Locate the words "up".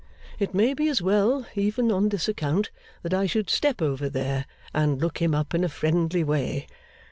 5.35-5.53